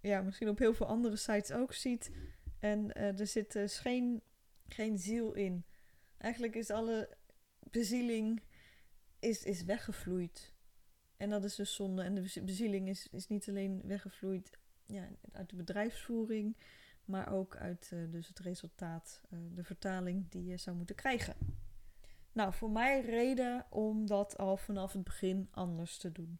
ja, 0.08 0.22
misschien 0.22 0.48
op 0.48 0.58
heel 0.58 0.74
veel 0.74 0.86
andere 0.86 1.16
sites 1.16 1.52
ook 1.52 1.72
ziet. 1.72 2.10
En 2.58 2.84
uh, 2.84 3.20
er 3.20 3.26
zit 3.26 3.52
dus 3.52 3.78
geen, 3.78 4.22
geen 4.66 4.98
ziel 4.98 5.32
in. 5.32 5.64
Eigenlijk 6.18 6.54
is 6.54 6.70
alle 6.70 7.16
bezieling 7.70 8.42
is, 9.18 9.44
is 9.44 9.64
weggevloeid. 9.64 10.54
En 11.16 11.30
dat 11.30 11.44
is 11.44 11.54
dus 11.54 11.74
zonde. 11.74 12.02
En 12.02 12.14
de 12.14 12.40
bezieling 12.44 12.88
is, 12.88 13.08
is 13.08 13.28
niet 13.28 13.48
alleen 13.48 13.82
weggevloeid 13.84 14.58
ja, 14.86 15.08
uit 15.32 15.50
de 15.50 15.56
bedrijfsvoering, 15.56 16.56
maar 17.04 17.32
ook 17.32 17.56
uit 17.56 17.90
uh, 17.94 18.10
dus 18.10 18.28
het 18.28 18.38
resultaat, 18.38 19.20
uh, 19.30 19.38
de 19.54 19.64
vertaling 19.64 20.28
die 20.28 20.44
je 20.44 20.56
zou 20.56 20.76
moeten 20.76 20.96
krijgen. 20.96 21.36
Nou, 22.32 22.52
voor 22.52 22.70
mij 22.70 23.00
reden 23.00 23.66
om 23.70 24.06
dat 24.06 24.36
al 24.36 24.56
vanaf 24.56 24.92
het 24.92 25.04
begin 25.04 25.48
anders 25.50 25.96
te 25.96 26.12
doen. 26.12 26.38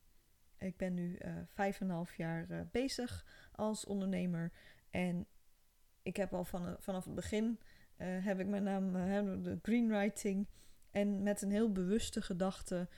Ik 0.59 0.77
ben 0.77 0.95
nu 0.95 1.19
uh, 1.19 1.33
vijf 1.47 1.81
en 1.81 1.87
een 1.87 1.95
half 1.95 2.17
jaar 2.17 2.69
bezig 2.71 3.27
als 3.53 3.85
ondernemer 3.85 4.53
en 4.91 5.27
ik 6.03 6.17
heb 6.17 6.35
al 6.35 6.45
van, 6.45 6.77
vanaf 6.79 7.05
het 7.05 7.15
begin 7.15 7.61
heb 7.99 8.41
ik 8.41 8.47
mijn 8.47 8.63
naam 8.63 8.93
de 9.43 9.59
greenwriting 9.63 10.49
en 10.91 11.23
met 11.23 11.43
een 11.43 11.51
heel 11.51 11.73
bewuste 11.73 12.23
gedachte, 12.23 12.89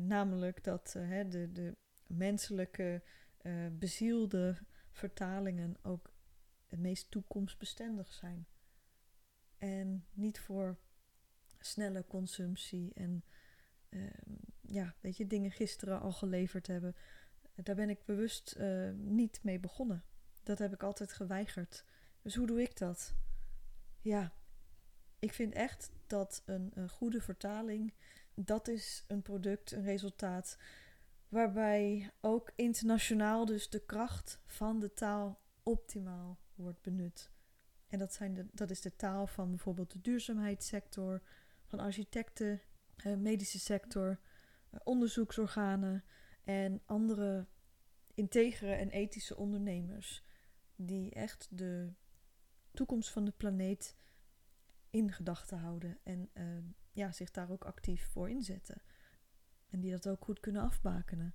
namelijk 0.00 0.64
dat 0.64 0.90
de, 1.28 1.48
de 1.52 1.76
menselijke 2.06 3.02
bezielde 3.72 4.58
vertalingen 4.90 5.76
ook 5.82 6.12
het 6.66 6.78
meest 6.78 7.10
toekomstbestendig 7.10 8.12
zijn. 8.12 8.46
En 9.58 10.06
niet 10.12 10.40
voor 10.40 10.78
snelle 11.58 12.06
consumptie 12.06 12.92
en 12.94 13.24
ja, 14.60 14.94
weet 15.00 15.16
je, 15.16 15.26
dingen 15.26 15.50
gisteren 15.50 16.00
al 16.00 16.12
geleverd 16.12 16.66
hebben. 16.66 16.96
Daar 17.54 17.74
ben 17.74 17.90
ik 17.90 18.04
bewust 18.04 18.54
uh, 18.58 18.90
niet 18.94 19.40
mee 19.42 19.58
begonnen. 19.58 20.04
Dat 20.42 20.58
heb 20.58 20.72
ik 20.72 20.82
altijd 20.82 21.12
geweigerd. 21.12 21.84
Dus 22.22 22.34
hoe 22.34 22.46
doe 22.46 22.62
ik 22.62 22.78
dat? 22.78 23.14
Ja, 24.00 24.32
ik 25.18 25.32
vind 25.32 25.54
echt 25.54 25.90
dat 26.06 26.42
een, 26.44 26.88
goede 26.88 27.20
vertaling, 27.20 27.94
dat 28.34 28.68
is 28.68 29.04
een 29.06 29.22
product, 29.22 29.72
een 29.72 29.84
resultaat 29.84 30.58
waarbij 31.28 32.10
ook 32.20 32.52
internationaal 32.54 33.44
dus 33.44 33.70
de 33.70 33.84
kracht 33.84 34.40
van 34.46 34.80
de 34.80 34.92
taal 34.92 35.40
optimaal 35.62 36.38
wordt 36.54 36.82
benut. 36.82 37.30
En 37.88 37.98
dat, 37.98 38.12
zijn 38.12 38.34
de, 38.34 38.46
dat 38.52 38.70
is 38.70 38.80
de 38.80 38.96
taal 38.96 39.26
van 39.26 39.50
bijvoorbeeld 39.50 39.92
de 39.92 40.00
duurzaamheidssector, 40.00 41.22
van 41.64 41.80
architecten, 41.80 42.52
eh, 42.52 42.58
medische 43.04 43.58
sector, 43.58 44.20
eh, 44.70 44.80
onderzoeksorganen 44.84 46.04
en 46.44 46.82
andere 46.84 47.46
integere 48.14 48.72
en 48.72 48.90
ethische 48.90 49.36
ondernemers 49.36 50.24
die 50.76 51.10
echt 51.10 51.48
de 51.50 51.92
toekomst 52.72 53.10
van 53.10 53.24
de 53.24 53.32
planeet 53.36 53.96
in 54.90 55.12
gedachten 55.12 55.58
houden 55.58 55.98
en 56.02 56.30
uh, 56.34 56.44
ja, 56.92 57.12
zich 57.12 57.30
daar 57.30 57.50
ook 57.50 57.64
actief 57.64 58.06
voor 58.06 58.30
inzetten. 58.30 58.82
En 59.70 59.80
die 59.80 59.90
dat 59.90 60.08
ook 60.08 60.24
goed 60.24 60.40
kunnen 60.40 60.62
afbakenen. 60.62 61.34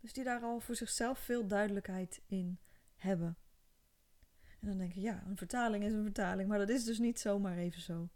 Dus 0.00 0.12
die 0.12 0.24
daar 0.24 0.42
al 0.42 0.60
voor 0.60 0.74
zichzelf 0.74 1.18
veel 1.18 1.46
duidelijkheid 1.46 2.22
in 2.26 2.58
hebben. 2.96 3.36
En 4.60 4.68
dan 4.68 4.78
denk 4.78 4.92
je, 4.92 5.00
ja, 5.00 5.24
een 5.26 5.36
vertaling 5.36 5.84
is 5.84 5.92
een 5.92 6.02
vertaling. 6.02 6.48
Maar 6.48 6.58
dat 6.58 6.68
is 6.68 6.84
dus 6.84 6.98
niet 6.98 7.20
zomaar 7.20 7.56
even 7.56 7.80
zo. 7.80 8.08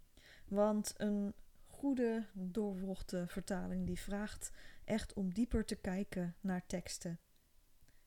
Want 0.49 0.95
een 0.97 1.35
goede, 1.77 2.27
doorwrochte 2.33 3.25
vertaling 3.29 3.87
die 3.87 4.01
vraagt 4.01 4.51
echt 4.85 5.13
om 5.13 5.35
dieper 5.35 5.65
te 5.65 5.75
kijken 5.75 6.37
naar 6.41 6.67
teksten. 6.67 7.21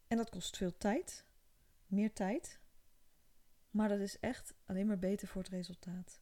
En 0.07 0.17
dat 0.17 0.29
kost 0.29 0.57
veel 0.57 0.77
tijd, 0.77 1.25
meer 1.85 2.13
tijd. 2.13 2.59
Maar 3.69 3.89
dat 3.89 3.99
is 3.99 4.19
echt 4.19 4.53
alleen 4.65 4.87
maar 4.87 4.99
beter 4.99 5.27
voor 5.27 5.41
het 5.41 5.51
resultaat. 5.51 6.21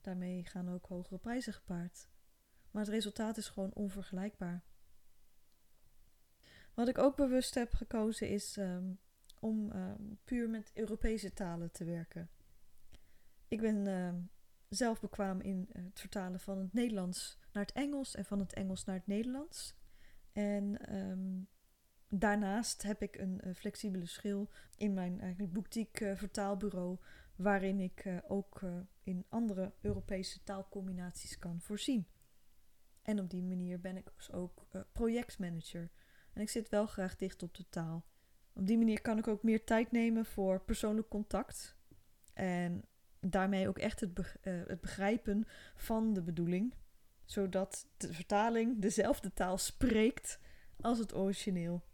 Daarmee 0.00 0.44
gaan 0.44 0.70
ook 0.70 0.86
hogere 0.86 1.18
prijzen 1.18 1.52
gepaard. 1.52 2.08
Maar 2.70 2.82
het 2.82 2.92
resultaat 2.92 3.36
is 3.36 3.48
gewoon 3.48 3.74
onvergelijkbaar. 3.74 4.62
Wat 6.74 6.88
ik 6.88 6.98
ook 6.98 7.16
bewust 7.16 7.54
heb 7.54 7.72
gekozen 7.72 8.28
is 8.28 8.56
um, 8.56 8.98
om 9.40 9.70
ehm, 9.70 10.02
puur 10.24 10.50
met 10.50 10.70
Europese 10.74 11.32
talen 11.32 11.72
te 11.72 11.84
werken. 11.84 12.30
Ik 13.48 13.60
ben 13.60 13.86
ehm, 13.86 14.20
zelf 14.74 15.00
bekwaam 15.00 15.40
in 15.40 15.68
het 15.72 16.00
vertalen 16.00 16.40
van 16.40 16.58
het 16.58 16.72
Nederlands 16.72 17.38
naar 17.52 17.64
het 17.64 17.74
Engels 17.74 18.14
en 18.14 18.24
van 18.24 18.38
het 18.38 18.52
Engels 18.52 18.84
naar 18.84 18.96
het 18.96 19.06
Nederlands. 19.06 19.74
En 20.32 20.86
ehm, 20.86 21.40
daarnaast 22.08 22.82
heb 22.82 23.02
ik 23.02 23.16
een 23.16 23.40
uh, 23.44 23.54
flexibele 23.54 24.06
schil 24.06 24.50
in 24.76 24.94
mijn 24.94 25.20
eigenlijk 25.20 25.52
boutique 25.52 26.06
uh, 26.06 26.16
vertaalbureau, 26.16 26.98
waarin 27.36 27.80
ik 27.80 28.20
ook 28.28 28.60
in 29.02 29.26
andere 29.28 29.72
Europese 29.80 30.42
taalcombinaties 30.42 31.38
kan 31.38 31.60
voorzien. 31.60 32.06
En 33.02 33.20
op 33.20 33.30
die 33.30 33.42
manier 33.42 33.80
ben 33.80 33.96
ik 33.96 34.12
dus 34.16 34.32
ook 34.32 34.66
projectmanager. 34.92 35.90
En 36.32 36.42
ik 36.42 36.48
zit 36.48 36.68
wel 36.68 36.86
graag 36.86 37.16
dicht 37.16 37.42
op 37.42 37.54
de 37.54 37.68
taal. 37.68 38.04
Op 38.52 38.66
die 38.66 38.78
manier 38.78 39.00
kan 39.00 39.18
ik 39.18 39.26
ook 39.26 39.42
meer 39.42 39.64
tijd 39.64 39.90
nemen 39.90 40.26
voor 40.26 40.60
persoonlijk 40.60 41.08
contact. 41.08 41.76
En 42.32 42.84
daarmee 43.26 43.68
ook 43.68 43.78
echt 43.78 44.00
het, 44.00 44.36
eh, 44.40 44.52
het 44.66 44.80
begrijpen 44.80 45.46
van 45.74 46.12
de 46.12 46.22
bedoeling. 46.22 46.74
Zodat 47.24 47.86
de 47.96 48.12
vertaling 48.12 48.80
dezelfde 48.80 49.32
taal 49.32 49.58
spreekt 49.58 50.38
als 50.80 50.98
het 50.98 51.14
origineel. 51.14 51.84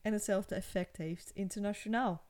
En 0.00 0.12
hetzelfde 0.12 0.54
effect 0.54 0.96
heeft 0.96 1.30
internationaal. 1.30 2.26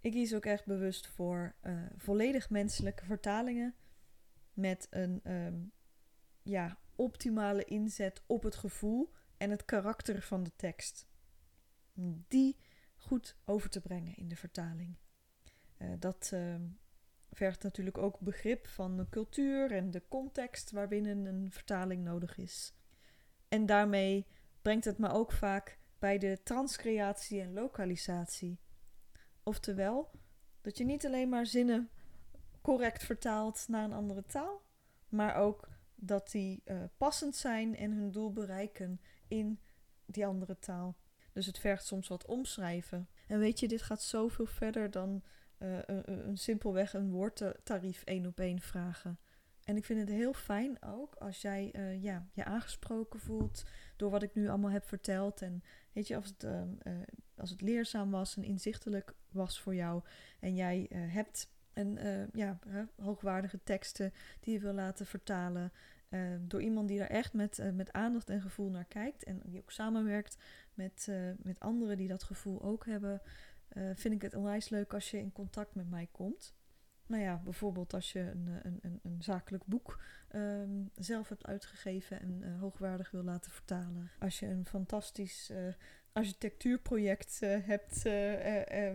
Ik 0.00 0.12
kies 0.12 0.34
ook 0.34 0.46
echt 0.46 0.66
bewust 0.66 1.06
voor 1.06 1.54
uh, 1.62 1.82
volledig 1.96 2.50
menselijke 2.50 3.04
vertalingen. 3.04 3.74
Met 4.52 4.86
een 4.90 5.32
um, 5.32 5.72
ja, 6.42 6.78
optimale 6.94 7.64
inzet 7.64 8.22
op 8.26 8.42
het 8.42 8.54
gevoel 8.54 9.12
en 9.36 9.50
het 9.50 9.64
karakter 9.64 10.22
van 10.22 10.42
de 10.42 10.52
tekst 10.56 11.06
die 12.28 12.56
goed 12.96 13.36
over 13.44 13.70
te 13.70 13.80
brengen 13.80 14.16
in 14.16 14.28
de 14.28 14.36
vertaling. 14.36 14.96
Uh, 15.78 15.92
dat 15.98 16.30
uh, 16.34 16.54
vergt 17.34 17.62
natuurlijk 17.62 17.98
ook 17.98 18.20
begrip 18.20 18.66
van 18.66 18.96
de 18.96 19.08
cultuur 19.10 19.72
en 19.72 19.90
de 19.90 20.02
context 20.08 20.70
waarbinnen 20.70 21.24
een 21.26 21.50
vertaling 21.50 22.04
nodig 22.04 22.38
is. 22.38 22.74
En 23.48 23.66
daarmee 23.66 24.26
brengt 24.62 24.84
het 24.84 24.98
me 24.98 25.08
ook 25.08 25.32
vaak 25.32 25.78
bij 25.98 26.18
de 26.18 26.40
transcreatie 26.42 27.40
en 27.40 27.52
lokalisatie. 27.52 28.58
Oftewel, 29.42 30.10
dat 30.60 30.78
je 30.78 30.84
niet 30.84 31.06
alleen 31.06 31.28
maar 31.28 31.46
zinnen 31.46 31.90
correct 32.60 33.04
vertaald 33.04 33.64
naar 33.68 33.84
een 33.84 33.92
andere 33.92 34.24
taal, 34.26 34.62
maar 35.08 35.34
ook 35.34 35.68
dat 35.94 36.30
die 36.30 36.62
uh, 36.64 36.82
passend 36.96 37.36
zijn 37.36 37.76
en 37.76 37.92
hun 37.92 38.10
doel 38.10 38.32
bereiken 38.32 39.00
in 39.28 39.60
die 40.06 40.26
andere 40.26 40.58
taal. 40.58 40.96
Dus 41.32 41.46
het 41.46 41.58
vergt 41.58 41.86
soms 41.86 42.08
wat 42.08 42.26
omschrijven. 42.26 43.08
En 43.26 43.38
weet 43.38 43.60
je, 43.60 43.68
dit 43.68 43.82
gaat 43.82 44.02
zoveel 44.02 44.46
verder 44.46 44.90
dan 44.90 45.22
uh, 45.58 45.78
een, 45.86 46.38
simpelweg 46.38 46.94
een 46.94 47.10
woordtarief 47.10 48.02
één 48.02 48.26
op 48.26 48.40
één 48.40 48.60
vragen. 48.60 49.18
En 49.64 49.76
ik 49.76 49.84
vind 49.84 50.00
het 50.00 50.08
heel 50.08 50.32
fijn 50.32 50.82
ook 50.82 51.14
als 51.14 51.42
jij 51.42 51.72
uh, 51.76 52.02
ja, 52.02 52.28
je 52.32 52.44
aangesproken 52.44 53.20
voelt 53.20 53.64
door 53.96 54.10
wat 54.10 54.22
ik 54.22 54.34
nu 54.34 54.48
allemaal 54.48 54.70
heb 54.70 54.84
verteld. 54.84 55.42
En 55.42 55.62
weet 55.92 56.06
je, 56.06 56.16
als 56.16 56.26
het, 56.26 56.44
uh, 56.44 56.62
als 57.36 57.50
het 57.50 57.60
leerzaam 57.60 58.10
was 58.10 58.36
en 58.36 58.44
inzichtelijk 58.44 59.14
was 59.30 59.60
voor 59.60 59.74
jou. 59.74 60.02
En 60.40 60.54
jij 60.54 60.90
hebt 60.94 61.52
een, 61.72 61.98
ja, 62.32 62.58
hoogwaardige 62.96 63.60
teksten 63.62 64.12
die 64.40 64.52
je 64.54 64.60
wil 64.60 64.72
laten 64.72 65.06
vertalen. 65.06 65.72
door 66.40 66.62
iemand 66.62 66.88
die 66.88 66.98
daar 66.98 67.08
echt 67.08 67.32
met, 67.32 67.70
met 67.74 67.92
aandacht 67.92 68.28
en 68.28 68.40
gevoel 68.40 68.70
naar 68.70 68.84
kijkt. 68.84 69.24
En 69.24 69.40
die 69.44 69.60
ook 69.60 69.70
samenwerkt 69.70 70.36
met, 70.74 71.08
met 71.42 71.60
anderen 71.60 71.96
die 71.96 72.08
dat 72.08 72.22
gevoel 72.22 72.62
ook 72.62 72.86
hebben. 72.86 73.22
Vind 73.94 74.14
ik 74.14 74.22
het 74.22 74.34
onwijs 74.34 74.68
leuk 74.68 74.94
als 74.94 75.10
je 75.10 75.18
in 75.18 75.32
contact 75.32 75.74
met 75.74 75.90
mij 75.90 76.08
komt. 76.12 76.54
Nou 77.06 77.22
ja, 77.22 77.40
bijvoorbeeld 77.44 77.94
als 77.94 78.12
je 78.12 78.20
een, 78.20 78.48
eh, 78.48 78.54
een, 78.62 78.78
een, 78.82 79.00
een 79.02 79.22
zakelijk 79.22 79.66
boek 79.66 80.00
ehm, 80.28 80.84
zelf 80.94 81.28
hebt 81.28 81.46
uitgegeven 81.46 82.20
en 82.20 82.42
uh, 82.42 82.60
hoogwaardig 82.60 83.10
wil 83.10 83.22
laten 83.22 83.50
vertalen. 83.50 84.10
Als 84.18 84.38
je 84.38 84.46
een 84.46 84.66
fantastisch 84.66 85.52
architectuurproject 86.12 87.40
hebt 87.40 88.02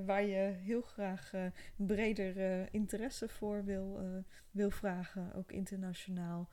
waar 0.06 0.24
je 0.24 0.54
heel 0.62 0.82
graag 0.82 1.32
breder 1.76 2.68
interesse 2.74 3.30
voor 3.30 3.64
wil, 3.66 4.00
wil 4.52 4.70
vragen, 4.70 5.34
ook 5.34 5.52
internationaal. 5.52 6.50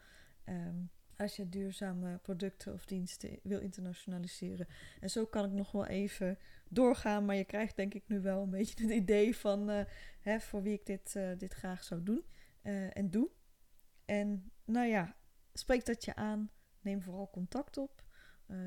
Um, 0.48 0.90
als 1.16 1.36
je 1.36 1.48
duurzame 1.48 2.18
producten 2.18 2.72
of 2.72 2.84
diensten 2.84 3.38
wil 3.42 3.60
internationaliseren. 3.60 4.66
En 5.00 5.10
zo 5.10 5.26
kan 5.26 5.44
ik 5.44 5.52
nog 5.52 5.72
wel 5.72 5.86
even 5.86 6.38
doorgaan, 6.68 7.24
maar 7.24 7.36
je 7.36 7.44
krijgt 7.44 7.76
denk 7.76 7.94
ik 7.94 8.02
nu 8.06 8.20
wel 8.20 8.42
een 8.42 8.50
beetje 8.50 8.82
het 8.82 8.92
idee 8.92 9.36
van 9.36 9.70
uh, 9.70 9.80
hè, 10.20 10.40
voor 10.40 10.62
wie 10.62 10.72
ik 10.72 10.86
dit, 10.86 11.14
uh, 11.16 11.30
dit 11.38 11.54
graag 11.54 11.84
zou 11.84 12.02
doen 12.02 12.24
uh, 12.62 12.96
en 12.96 13.10
doe. 13.10 13.30
En 14.04 14.50
nou 14.64 14.86
ja, 14.86 15.16
spreek 15.52 15.86
dat 15.86 16.04
je 16.04 16.14
aan, 16.14 16.50
neem 16.80 17.02
vooral 17.02 17.30
contact 17.30 17.76
op. 17.76 18.04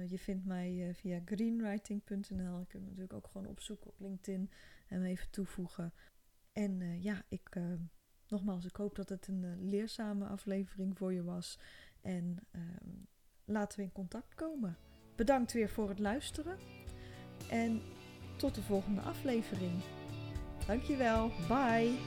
je 0.08 0.20
vindt 0.20 0.46
mij 0.46 0.92
via 0.94 1.22
greenwriting.nl. 1.26 2.60
Je 2.60 2.66
kunt 2.68 2.84
natuurlijk 2.84 3.14
ook 3.14 3.28
gewoon 3.28 3.48
opzoeken 3.48 3.90
op 3.90 4.00
LinkedIn 4.00 4.52
en 4.88 5.04
even 5.04 5.30
toevoegen. 5.30 5.94
En 6.52 7.02
ja, 7.02 7.24
ik, 7.30 7.56
nogmaals, 8.28 8.66
ik 8.66 8.76
hoop 8.76 8.96
dat 8.96 9.10
het 9.10 9.28
een 9.28 9.70
leerzame 9.70 10.26
aflevering 10.26 10.98
voor 10.98 11.14
je 11.14 11.24
was. 11.24 11.60
En 12.02 12.38
um, 12.52 13.08
laten 13.46 13.78
we 13.80 13.84
in 13.86 13.92
contact 13.92 14.36
komen. 14.36 14.78
Bedankt 15.16 15.54
weer 15.54 15.70
voor 15.70 15.90
het 15.90 16.00
luisteren. 16.00 16.58
En 17.50 17.82
tot 18.38 18.56
de 18.56 18.62
volgende 18.62 19.02
aflevering. 19.02 19.82
Dankjewel. 20.68 21.32
Bye. 21.48 21.98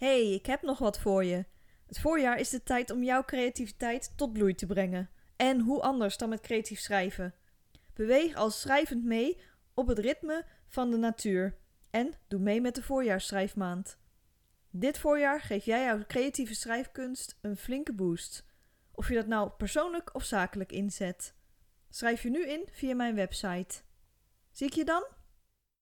Hey, 0.00 0.32
ik 0.32 0.46
heb 0.46 0.62
nog 0.62 0.78
wat 0.78 1.00
voor 1.00 1.24
je. 1.24 1.44
Het 1.86 2.00
voorjaar 2.00 2.38
is 2.38 2.50
de 2.50 2.62
tijd 2.62 2.90
om 2.90 3.02
jouw 3.02 3.24
creativiteit 3.24 4.12
tot 4.16 4.32
bloei 4.32 4.54
te 4.54 4.66
brengen. 4.66 5.10
En 5.36 5.60
hoe 5.60 5.82
anders 5.82 6.16
dan 6.16 6.28
met 6.28 6.40
creatief 6.40 6.80
schrijven? 6.80 7.34
Beweeg 7.94 8.34
als 8.34 8.60
schrijvend 8.60 9.04
mee 9.04 9.40
op 9.74 9.86
het 9.86 9.98
ritme 9.98 10.44
van 10.68 10.90
de 10.90 10.96
natuur. 10.96 11.58
En 11.90 12.12
doe 12.28 12.40
mee 12.40 12.60
met 12.60 12.74
de 12.74 12.82
voorjaarsschrijfmaand. 12.82 13.98
Dit 14.70 14.98
voorjaar 14.98 15.40
geef 15.40 15.64
jij 15.64 15.84
jouw 15.84 16.04
creatieve 16.06 16.54
schrijfkunst 16.54 17.38
een 17.40 17.56
flinke 17.56 17.92
boost. 17.92 18.44
Of 18.92 19.08
je 19.08 19.14
dat 19.14 19.26
nou 19.26 19.50
persoonlijk 19.50 20.14
of 20.14 20.24
zakelijk 20.24 20.72
inzet. 20.72 21.34
Schrijf 21.90 22.22
je 22.22 22.30
nu 22.30 22.46
in 22.46 22.68
via 22.72 22.94
mijn 22.94 23.14
website. 23.14 23.82
Zie 24.50 24.66
ik 24.66 24.72
je 24.72 24.84
dan? 24.84 25.06